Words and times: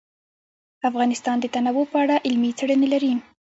افغانستان 0.89 1.35
د 1.41 1.45
تنوع 1.55 1.85
په 1.91 1.97
اړه 2.03 2.15
علمي 2.27 2.51
څېړنې 2.57 2.87
لري. 2.93 3.11